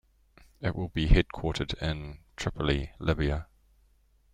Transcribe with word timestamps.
It 0.61 0.75
will 0.75 0.87
be 0.89 1.09
headquartered 1.09 1.75
in 1.79 2.21
Tripoli, 2.35 2.91
Libya. 2.97 3.45